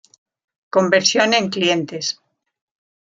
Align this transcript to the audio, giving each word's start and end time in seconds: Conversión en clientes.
Conversión 0.75 1.29
en 1.39 1.45
clientes. 1.55 2.05